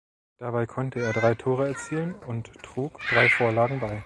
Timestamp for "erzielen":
1.67-2.15